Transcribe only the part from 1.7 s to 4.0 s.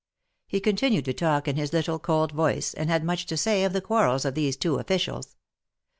little, cold voice, and had much to say of the